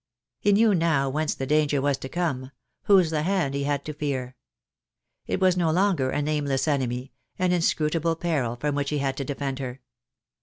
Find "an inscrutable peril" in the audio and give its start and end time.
7.37-8.55